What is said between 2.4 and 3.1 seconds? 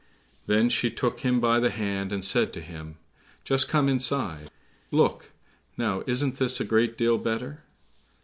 to him,